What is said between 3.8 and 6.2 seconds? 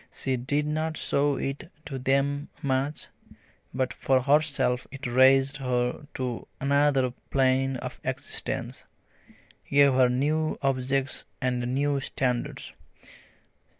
for herself it raised her